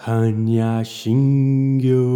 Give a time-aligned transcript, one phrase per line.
[0.00, 2.08] honeya sing you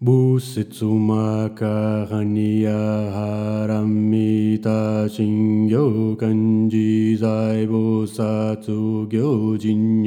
[0.00, 3.10] moussizu maca honeya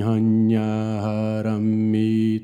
[0.02, 0.98] hanya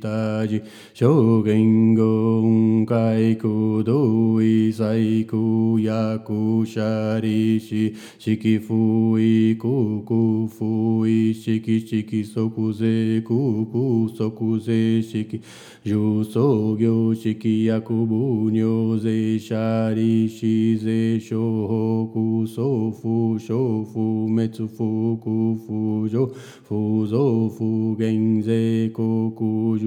[0.02, 0.62] Ji
[0.94, 15.02] Shogen Gonkai Kudo Isai Kuyaku Sharishi Shiki Fui Kuku Fui Shiki Shiki Sokuze Kuku Sokuze
[15.04, 15.42] Shiki
[15.86, 26.28] Juso Gyo Shiki Yakubu Nyoze Shari Shize Shohoku Sofu Shofu Metsufu Kufu Jo
[26.68, 27.50] Fuzo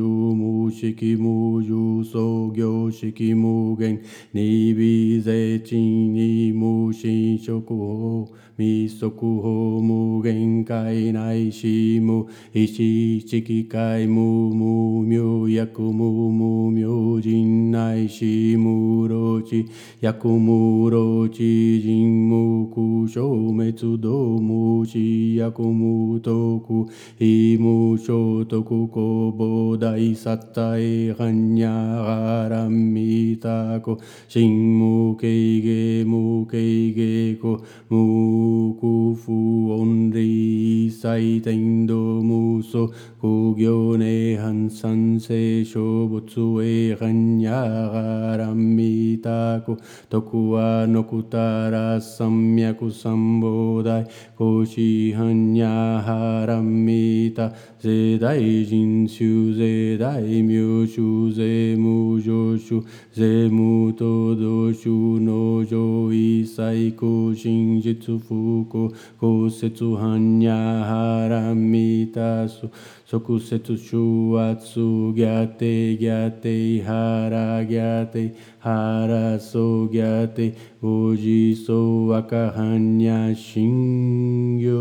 [0.03, 4.03] 無無色無重創業式無限、
[4.33, 9.49] に微税賃に無心職法、密速法
[9.83, 19.69] 無限界内し無意識機械無無明薬無無明人内し無老地
[20.01, 31.69] 薬無老地人無苦消滅道無死薬無徳非無所得公募大殺体般若
[32.05, 35.27] 波羅蜜多子心無経
[35.61, 42.89] 芸無経芸子無古富恩礼祭天道無双
[43.21, 49.77] 苦行涅槃三世小仏へ般若波羅蜜多子
[50.09, 54.81] 徳はのくたら三脈三菩提孔子
[55.15, 68.89] 般若波羅蜜多世代人修世代名修税無常修税無等同修農上一切行真実不 Fuko
[69.21, 72.71] Kosetsu Hanya Haramita Su
[73.05, 84.81] Sokusetsu Shuatsu Gyate Gyate Hara Gyate Hara So Gyate Hoji So Akahanya Shingyo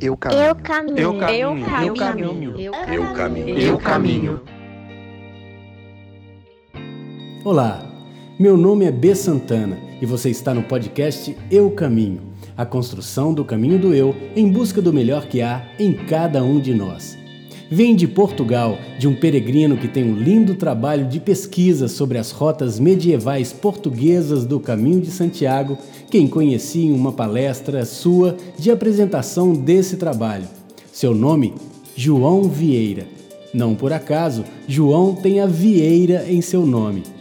[0.00, 0.44] Eu caminho.
[0.44, 0.98] Eu caminho.
[0.98, 1.74] Eu caminho.
[1.78, 2.60] Eu caminho.
[2.60, 3.58] Eu caminho.
[3.58, 4.40] Eu caminho.
[7.44, 7.82] Olá,
[8.38, 9.14] meu nome é B.
[9.14, 12.20] Santana e você está no podcast Eu Caminho
[12.54, 16.60] a construção do caminho do eu em busca do melhor que há em cada um
[16.60, 17.16] de nós.
[17.70, 22.30] Vem de Portugal, de um peregrino que tem um lindo trabalho de pesquisa sobre as
[22.32, 25.78] rotas medievais portuguesas do Caminho de Santiago,
[26.10, 30.44] quem conheci em uma palestra sua de apresentação desse trabalho.
[30.92, 31.54] Seu nome?
[31.96, 33.06] João Vieira.
[33.54, 37.13] Não por acaso, João tem a Vieira em seu nome.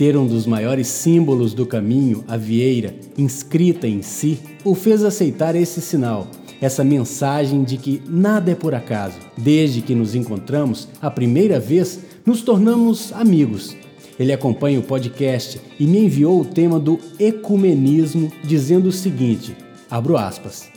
[0.00, 5.54] Ter um dos maiores símbolos do caminho, a vieira, inscrita em si, o fez aceitar
[5.54, 6.26] esse sinal,
[6.58, 9.18] essa mensagem de que nada é por acaso.
[9.36, 13.76] Desde que nos encontramos a primeira vez, nos tornamos amigos.
[14.18, 19.54] Ele acompanha o podcast e me enviou o tema do ecumenismo, dizendo o seguinte:
[19.90, 20.70] abro aspas.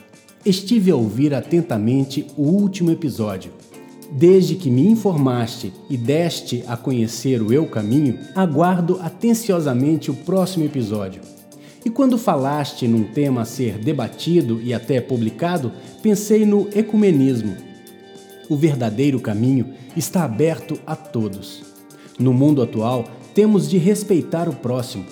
[0.46, 3.54] Estive a ouvir atentamente o último episódio.
[4.16, 10.64] Desde que me informaste e deste a conhecer o Eu Caminho, aguardo atenciosamente o próximo
[10.64, 11.20] episódio.
[11.84, 15.72] E quando falaste num tema a ser debatido e até publicado,
[16.04, 17.58] pensei no ecumenismo.
[18.48, 21.64] O verdadeiro caminho está aberto a todos.
[22.20, 25.06] No mundo atual, temos de respeitar o próximo.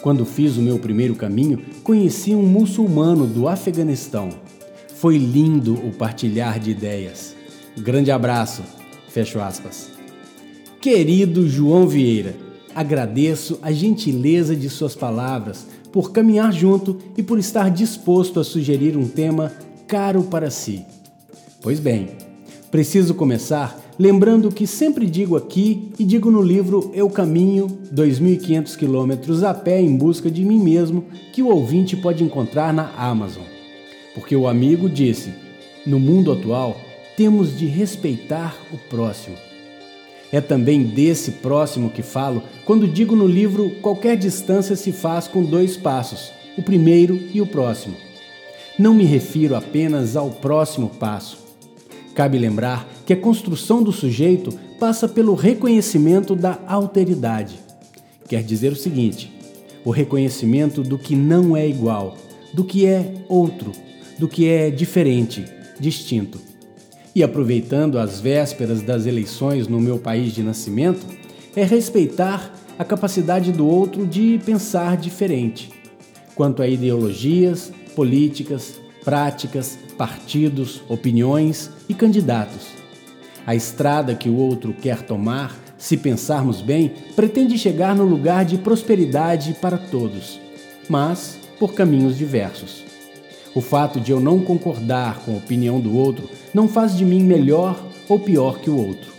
[0.00, 4.28] Quando fiz o meu primeiro caminho, conheci um muçulmano do Afeganistão.
[4.94, 7.35] Foi lindo o partilhar de ideias.
[7.78, 8.62] Grande abraço.
[9.08, 9.90] Fecho aspas.
[10.80, 12.34] Querido João Vieira,
[12.74, 18.96] agradeço a gentileza de suas palavras por caminhar junto e por estar disposto a sugerir
[18.96, 19.52] um tema
[19.86, 20.84] caro para si.
[21.60, 22.08] Pois bem,
[22.70, 29.42] preciso começar lembrando que sempre digo aqui e digo no livro Eu Caminho 2.500 quilômetros
[29.42, 33.44] a pé em busca de mim mesmo que o ouvinte pode encontrar na Amazon.
[34.14, 35.30] Porque o amigo disse:
[35.86, 36.76] no mundo atual,
[37.16, 39.36] temos de respeitar o próximo.
[40.30, 45.42] É também desse próximo que falo quando digo no livro qualquer distância se faz com
[45.42, 47.96] dois passos, o primeiro e o próximo.
[48.78, 51.38] Não me refiro apenas ao próximo passo.
[52.14, 57.58] Cabe lembrar que a construção do sujeito passa pelo reconhecimento da alteridade.
[58.28, 59.32] Quer dizer o seguinte:
[59.84, 62.16] o reconhecimento do que não é igual,
[62.52, 63.72] do que é outro,
[64.18, 65.44] do que é diferente,
[65.78, 66.55] distinto.
[67.16, 71.06] E aproveitando as vésperas das eleições no meu país de nascimento,
[71.56, 75.70] é respeitar a capacidade do outro de pensar diferente.
[76.34, 82.66] Quanto a ideologias, políticas, práticas, partidos, opiniões e candidatos.
[83.46, 88.58] A estrada que o outro quer tomar, se pensarmos bem, pretende chegar no lugar de
[88.58, 90.38] prosperidade para todos,
[90.86, 92.84] mas por caminhos diversos.
[93.56, 97.24] O fato de eu não concordar com a opinião do outro não faz de mim
[97.24, 99.10] melhor ou pior que o outro.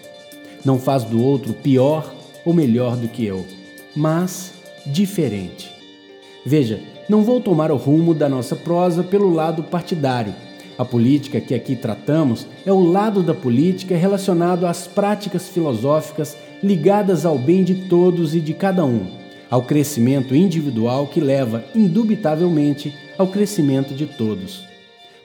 [0.63, 2.13] Não faz do outro pior
[2.45, 3.47] ou melhor do que eu,
[3.95, 4.53] mas
[4.85, 5.71] diferente.
[6.45, 6.79] Veja,
[7.09, 10.35] não vou tomar o rumo da nossa prosa pelo lado partidário.
[10.77, 17.25] A política que aqui tratamos é o lado da política relacionado às práticas filosóficas ligadas
[17.25, 19.07] ao bem de todos e de cada um,
[19.49, 24.65] ao crescimento individual que leva, indubitavelmente, ao crescimento de todos.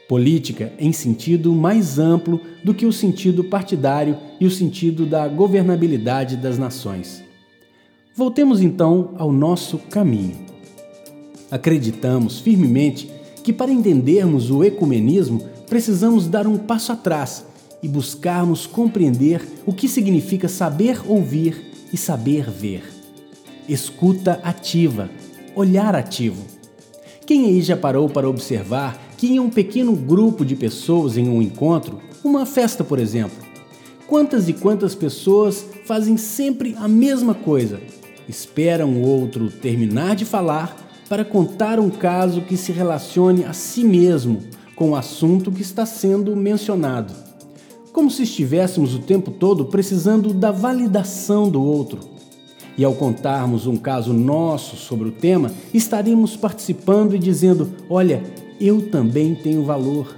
[0.09, 6.37] Política em sentido mais amplo do que o sentido partidário e o sentido da governabilidade
[6.37, 7.23] das nações.
[8.15, 10.37] Voltemos então ao nosso caminho.
[11.51, 13.11] Acreditamos firmemente
[13.43, 17.47] que para entendermos o ecumenismo precisamos dar um passo atrás
[17.83, 23.02] e buscarmos compreender o que significa saber ouvir e saber ver.
[23.69, 25.09] Escuta ativa,
[25.55, 26.45] olhar ativo.
[27.25, 31.41] Quem aí já parou para observar que em um pequeno grupo de pessoas em um
[31.41, 33.37] encontro, uma festa por exemplo,
[34.07, 37.81] quantas e quantas pessoas fazem sempre a mesma coisa?
[38.29, 40.77] Esperam o outro terminar de falar
[41.09, 44.41] para contar um caso que se relacione a si mesmo
[44.75, 47.15] com o assunto que está sendo mencionado.
[47.93, 52.12] Como se estivéssemos o tempo todo precisando da validação do outro.
[52.77, 58.23] E ao contarmos um caso nosso sobre o tema, estaremos participando e dizendo: Olha,
[58.61, 60.17] eu também tenho valor,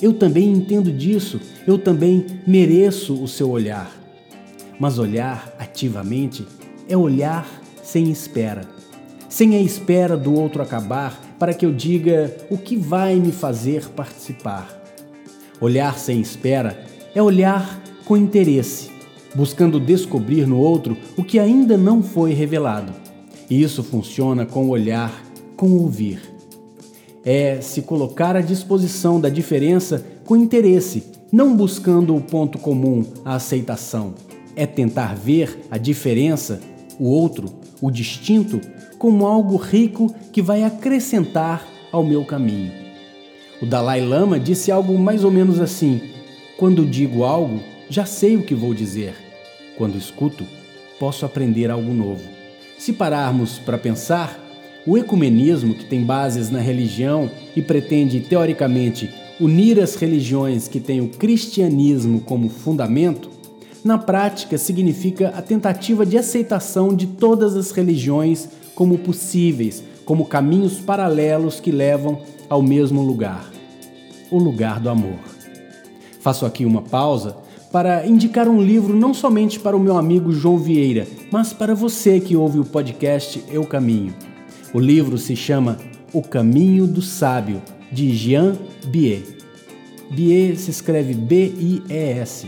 [0.00, 3.90] eu também entendo disso, eu também mereço o seu olhar.
[4.78, 6.44] Mas olhar ativamente
[6.88, 7.46] é olhar
[7.82, 8.82] sem espera
[9.32, 13.88] sem a espera do outro acabar para que eu diga o que vai me fazer
[13.88, 14.68] participar.
[15.58, 16.84] Olhar sem espera
[17.14, 18.91] é olhar com interesse,
[19.34, 22.92] buscando descobrir no outro o que ainda não foi revelado.
[23.48, 25.22] E isso funciona com o olhar,
[25.56, 26.20] com o ouvir.
[27.24, 33.34] É se colocar à disposição da diferença com interesse, não buscando o ponto comum, a
[33.34, 34.14] aceitação.
[34.56, 36.60] É tentar ver a diferença,
[36.98, 37.48] o outro,
[37.80, 38.60] o distinto,
[38.98, 42.72] como algo rico que vai acrescentar ao meu caminho.
[43.60, 46.00] O Dalai Lama disse algo mais ou menos assim:
[46.56, 49.14] Quando digo algo, já sei o que vou dizer.
[49.82, 50.46] Quando escuto,
[50.96, 52.22] posso aprender algo novo.
[52.78, 54.38] Se pararmos para pensar,
[54.86, 61.00] o ecumenismo, que tem bases na religião e pretende, teoricamente, unir as religiões que têm
[61.00, 63.28] o cristianismo como fundamento,
[63.84, 70.78] na prática significa a tentativa de aceitação de todas as religiões como possíveis, como caminhos
[70.78, 73.50] paralelos que levam ao mesmo lugar
[74.30, 75.18] o lugar do amor.
[76.20, 77.36] Faço aqui uma pausa
[77.72, 82.20] para indicar um livro não somente para o meu amigo João Vieira, mas para você
[82.20, 84.14] que ouve o podcast Eu Caminho.
[84.74, 85.78] O livro se chama
[86.12, 89.38] O Caminho do Sábio, de Jean Biet.
[90.10, 92.46] Biet se escreve B-I-E-S.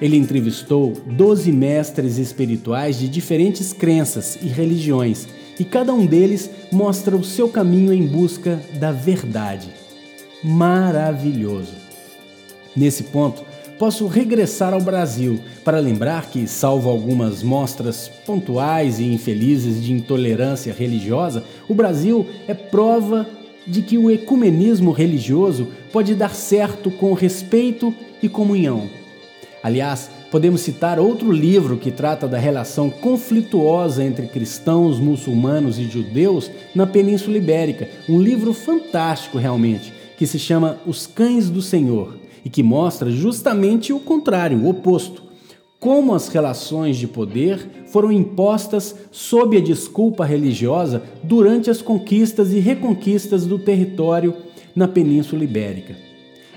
[0.00, 5.28] Ele entrevistou 12 mestres espirituais de diferentes crenças e religiões,
[5.60, 9.68] e cada um deles mostra o seu caminho em busca da verdade.
[10.42, 11.74] Maravilhoso!
[12.76, 13.42] Nesse ponto,
[13.78, 20.72] posso regressar ao Brasil para lembrar que, salvo algumas mostras pontuais e infelizes de intolerância
[20.72, 23.26] religiosa, o Brasil é prova
[23.66, 28.88] de que o ecumenismo religioso pode dar certo com respeito e comunhão
[29.62, 36.50] Aliás, podemos citar outro livro que trata da relação conflituosa entre cristãos, muçulmanos e judeus
[36.74, 37.88] na Península Ibérica.
[38.08, 42.14] Um livro fantástico, realmente, que se chama Os Cães do Senhor
[42.48, 45.22] e que mostra justamente o contrário, o oposto.
[45.78, 52.58] Como as relações de poder foram impostas sob a desculpa religiosa durante as conquistas e
[52.58, 54.34] reconquistas do território
[54.74, 55.94] na Península Ibérica.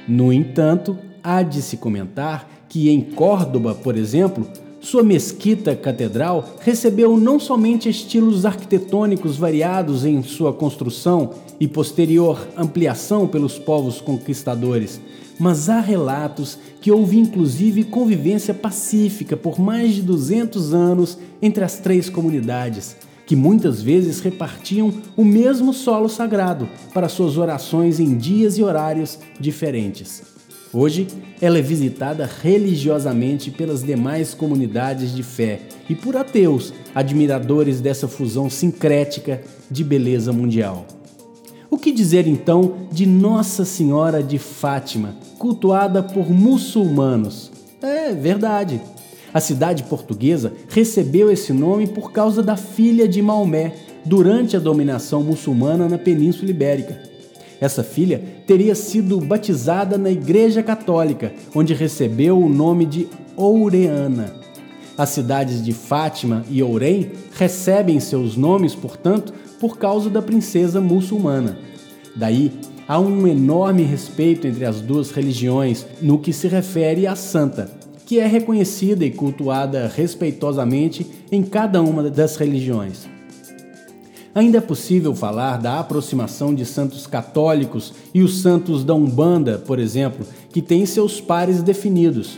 [0.07, 4.47] No entanto, há de se comentar que em Córdoba, por exemplo,
[4.81, 13.27] sua mesquita catedral recebeu não somente estilos arquitetônicos variados em sua construção e posterior ampliação
[13.27, 14.99] pelos povos conquistadores,
[15.39, 21.77] mas há relatos que houve inclusive convivência pacífica por mais de 200 anos entre as
[21.77, 22.95] três comunidades,
[23.27, 29.19] que muitas vezes repartiam o mesmo solo sagrado para suas orações em dias e horários
[29.39, 30.30] diferentes.
[30.73, 31.07] Hoje,
[31.41, 35.59] ela é visitada religiosamente pelas demais comunidades de fé
[35.89, 40.85] e por ateus, admiradores dessa fusão sincrética de beleza mundial.
[41.69, 47.51] O que dizer então de Nossa Senhora de Fátima, cultuada por muçulmanos?
[47.81, 48.79] É verdade.
[49.33, 53.73] A cidade portuguesa recebeu esse nome por causa da filha de Maomé
[54.05, 57.10] durante a dominação muçulmana na Península Ibérica.
[57.61, 64.33] Essa filha teria sido batizada na Igreja Católica, onde recebeu o nome de Oureana.
[64.97, 71.59] As cidades de Fátima e Ourém recebem seus nomes, portanto, por causa da princesa muçulmana.
[72.15, 72.51] Daí,
[72.87, 77.71] há um enorme respeito entre as duas religiões no que se refere à santa,
[78.07, 83.07] que é reconhecida e cultuada respeitosamente em cada uma das religiões.
[84.33, 89.77] Ainda é possível falar da aproximação de santos católicos e os santos da Umbanda, por
[89.77, 92.37] exemplo, que têm seus pares definidos: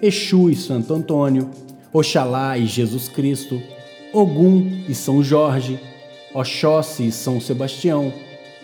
[0.00, 1.50] Exu e Santo Antônio,
[1.92, 3.60] Oxalá e Jesus Cristo,
[4.12, 5.78] Ogum e São Jorge,
[6.32, 8.10] Oxóssi e São Sebastião,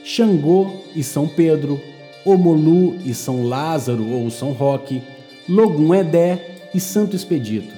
[0.02, 1.78] Xangô e São Pedro,
[2.24, 5.02] Omolu e São Lázaro ou São Roque,
[5.46, 7.74] Logum Edé e Santo Expedito.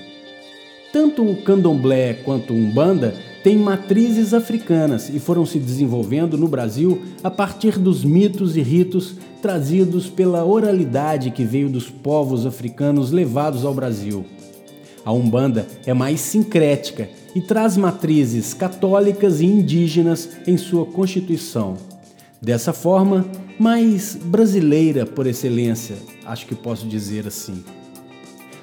[0.93, 7.31] Tanto o candomblé quanto umbanda têm matrizes africanas e foram se desenvolvendo no Brasil a
[7.31, 13.75] partir dos mitos e ritos trazidos pela oralidade que veio dos povos africanos levados ao
[13.75, 14.25] Brasil.
[15.05, 21.77] A Umbanda é mais sincrética e traz matrizes católicas e indígenas em sua constituição.
[22.41, 23.27] Dessa forma,
[23.59, 27.65] mais brasileira por excelência, acho que posso dizer assim.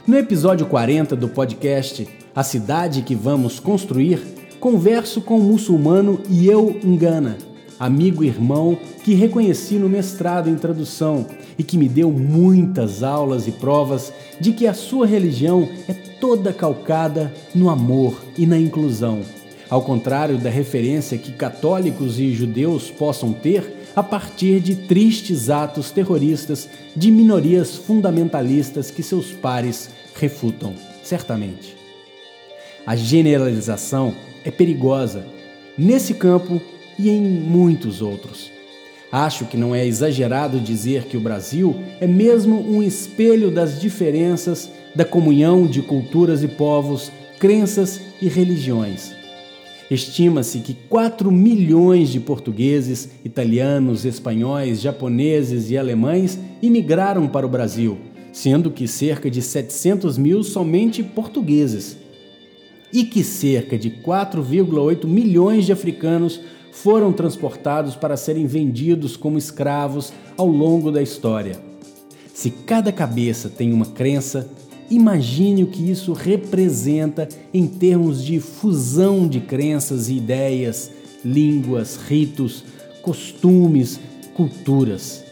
[0.08, 6.80] No episódio 40 do podcast A Cidade que Vamos Construir, converso com o muçulmano Yeu
[6.86, 7.38] Ngana,
[7.80, 11.26] amigo e irmão que reconheci no mestrado em tradução
[11.58, 16.52] e que me deu muitas aulas e provas de que a sua religião é toda
[16.52, 19.22] calcada no amor e na inclusão.
[19.70, 25.92] Ao contrário da referência que católicos e judeus possam ter a partir de tristes atos
[25.92, 30.74] terroristas de minorias fundamentalistas que seus pares refutam,
[31.04, 31.78] certamente.
[32.86, 34.14] A generalização
[34.50, 35.26] é perigosa
[35.78, 36.60] nesse campo
[36.98, 38.52] e em muitos outros.
[39.12, 44.70] Acho que não é exagerado dizer que o Brasil é mesmo um espelho das diferenças
[44.94, 49.14] da comunhão de culturas e povos, crenças e religiões.
[49.90, 57.98] Estima-se que 4 milhões de portugueses, italianos, espanhóis, japoneses e alemães imigraram para o Brasil,
[58.32, 61.98] sendo que cerca de 700 mil somente portugueses
[62.92, 66.40] e que cerca de 4,8 milhões de africanos
[66.72, 71.60] foram transportados para serem vendidos como escravos ao longo da história.
[72.34, 74.50] Se cada cabeça tem uma crença,
[74.90, 80.92] imagine o que isso representa em termos de fusão de crenças e ideias,
[81.24, 82.64] línguas, ritos,
[83.02, 84.00] costumes,
[84.34, 85.24] culturas.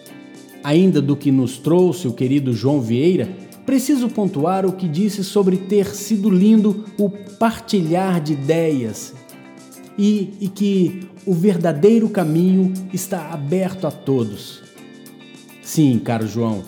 [0.64, 3.30] Ainda do que nos trouxe o querido João Vieira,
[3.68, 9.14] preciso pontuar o que disse sobre ter sido lindo o partilhar de ideias
[9.98, 14.64] e, e que o verdadeiro caminho está aberto a todos.
[15.62, 16.64] Sim, caro João,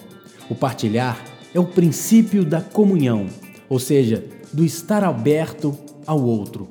[0.50, 3.28] o partilhar é o princípio da comunhão,
[3.70, 5.74] ou seja, do estar aberto
[6.06, 6.68] ao outro.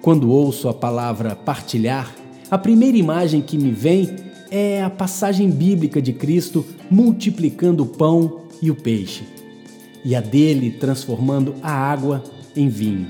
[0.00, 2.10] Quando ouço a palavra partilhar,
[2.50, 4.16] a primeira imagem que me vem
[4.50, 9.41] é a passagem bíblica de Cristo multiplicando o pão e o peixe
[10.04, 12.22] e a dele transformando a água
[12.56, 13.08] em vinho.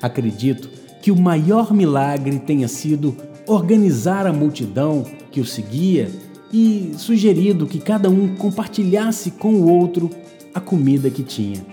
[0.00, 0.68] Acredito
[1.00, 6.10] que o maior milagre tenha sido organizar a multidão que o seguia
[6.52, 10.10] e sugerido que cada um compartilhasse com o outro
[10.54, 11.64] a comida que tinha.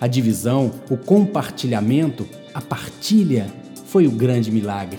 [0.00, 3.52] A divisão, o compartilhamento, a partilha
[3.86, 4.98] foi o grande milagre.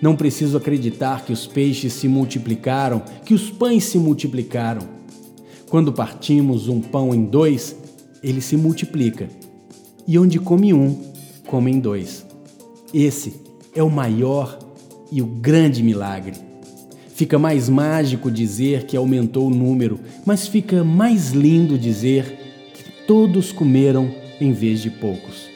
[0.00, 4.95] Não preciso acreditar que os peixes se multiplicaram, que os pães se multiplicaram.
[5.68, 7.76] Quando partimos um pão em dois,
[8.22, 9.28] ele se multiplica.
[10.06, 10.96] E onde come um,
[11.46, 12.24] comem dois.
[12.94, 13.34] Esse
[13.74, 14.58] é o maior
[15.10, 16.34] e o grande milagre.
[17.14, 22.38] Fica mais mágico dizer que aumentou o número, mas fica mais lindo dizer
[22.74, 25.48] que todos comeram em vez de poucos.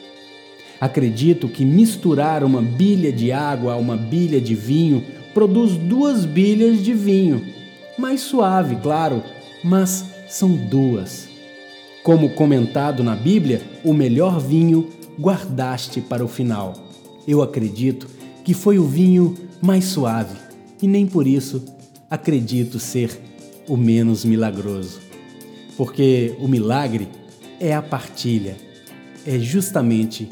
[0.79, 5.03] Acredito que misturar uma bilha de água a uma bilha de vinho
[5.33, 7.45] produz duas bilhas de vinho.
[7.97, 9.23] Mais suave, claro,
[9.63, 11.27] mas são duas.
[12.03, 14.89] Como comentado na Bíblia, o melhor vinho
[15.19, 16.73] guardaste para o final.
[17.27, 18.07] Eu acredito
[18.43, 20.35] que foi o vinho mais suave
[20.81, 21.63] e nem por isso
[22.09, 23.19] acredito ser
[23.67, 24.99] o menos milagroso.
[25.77, 27.07] Porque o milagre
[27.59, 28.57] é a partilha,
[29.25, 30.29] é justamente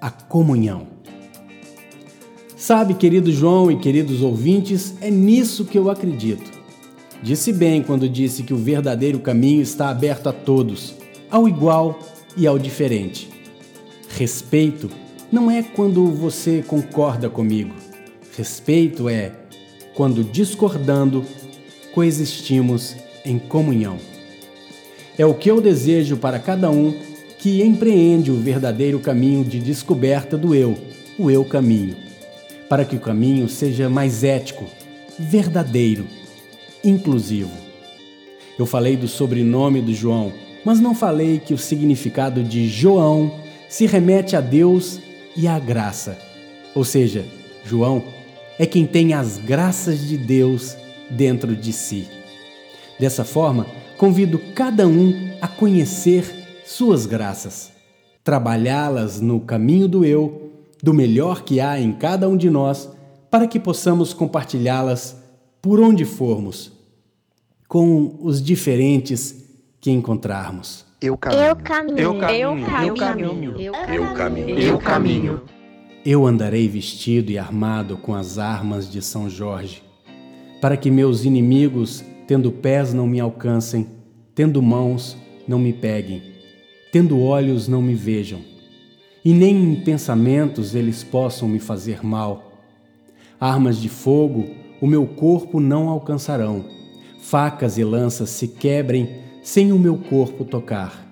[0.00, 0.86] a comunhão.
[2.56, 6.61] Sabe, querido João e queridos ouvintes, é nisso que eu acredito.
[7.22, 10.94] Disse bem quando disse que o verdadeiro caminho está aberto a todos,
[11.30, 11.98] ao igual
[12.36, 13.28] e ao diferente.
[14.08, 14.90] Respeito
[15.30, 17.74] não é quando você concorda comigo.
[18.36, 19.32] Respeito é
[19.94, 21.24] quando discordando,
[21.94, 23.98] coexistimos em comunhão.
[25.16, 26.94] É o que eu desejo para cada um
[27.38, 30.76] que empreende o verdadeiro caminho de descoberta do eu,
[31.18, 32.02] o eu caminho
[32.72, 34.64] para que o caminho seja mais ético,
[35.18, 36.06] verdadeiro,
[36.84, 37.50] inclusivo.
[38.58, 40.32] Eu falei do sobrenome do João,
[40.64, 43.32] mas não falei que o significado de João
[43.68, 45.00] se remete a Deus
[45.36, 46.18] e à graça.
[46.74, 47.24] Ou seja,
[47.64, 48.02] João
[48.58, 50.76] é quem tem as graças de Deus
[51.10, 52.08] dentro de si.
[52.98, 56.24] Dessa forma, convido cada um a conhecer
[56.64, 57.72] suas graças,
[58.22, 60.42] trabalhá-las no caminho do eu
[60.82, 62.90] do melhor que há em cada um de nós,
[63.30, 65.16] para que possamos compartilhá-las
[65.62, 66.71] por onde formos,
[67.72, 69.48] com os diferentes
[69.80, 70.84] que encontrarmos.
[71.00, 71.40] Eu caminho.
[71.40, 71.98] Eu caminho.
[71.98, 72.58] Eu caminho.
[72.78, 73.54] Eu caminho.
[73.58, 74.58] Eu caminho.
[74.58, 75.40] Eu caminho.
[76.04, 79.82] Eu andarei vestido e armado com as armas de São Jorge,
[80.60, 83.88] para que meus inimigos, tendo pés, não me alcancem,
[84.34, 85.16] tendo mãos,
[85.48, 86.22] não me peguem,
[86.92, 88.40] tendo olhos, não me vejam
[89.24, 92.52] e nem em pensamentos eles possam me fazer mal.
[93.40, 96.81] Armas de fogo o meu corpo não alcançarão,
[97.22, 99.08] facas e lanças se quebrem
[99.42, 101.08] sem o meu corpo tocar.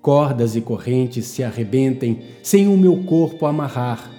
[0.00, 4.10] Cordas e correntes se arrebentem sem o meu corpo amarrar.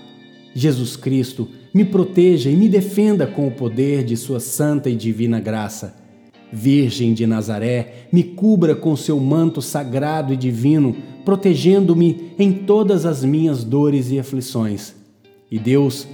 [0.53, 5.39] Jesus Cristo, me proteja e me defenda com o poder de Sua santa e divina
[5.39, 5.95] graça.
[6.51, 13.23] Virgem de Nazaré, me cubra com seu manto sagrado e divino protegendo-me em todas as
[13.23, 14.95] minhas dores e aflições.
[15.49, 16.07] E Deus,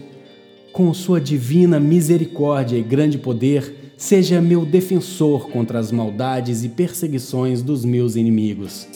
[0.74, 7.64] com sua divina misericórdia e grande poder, seja meu defensor contra as maldades e perseguições
[7.64, 8.88] dos meus inimigos.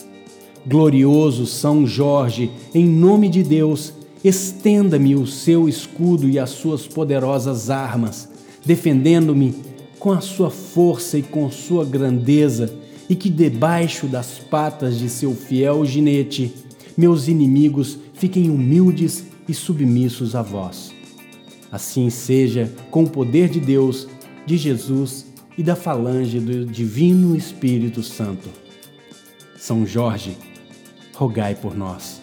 [0.64, 7.68] Glorioso São Jorge, em nome de Deus, estenda-me o seu escudo e as suas poderosas
[7.68, 8.28] armas,
[8.64, 9.56] defendendo-me
[9.98, 12.72] com a sua força e com sua grandeza
[13.10, 16.54] e que debaixo das patas de seu fiel ginete
[16.96, 20.92] meus inimigos fiquem humildes e submissos a vós.
[21.70, 24.06] Assim seja com o poder de Deus,
[24.46, 25.26] de Jesus
[25.56, 28.48] e da falange do Divino Espírito Santo.
[29.56, 30.36] São Jorge,
[31.14, 32.20] rogai por nós.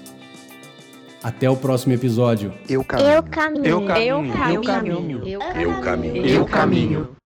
[1.22, 2.54] Até o próximo episódio.
[2.68, 3.10] Eu caminho.
[3.10, 3.66] Eu caminho.
[3.66, 4.16] Eu caminho.
[4.16, 5.28] Eu caminho.
[5.28, 5.66] Eu caminho.
[5.66, 6.26] Eu caminho.
[6.26, 7.19] Eu caminho.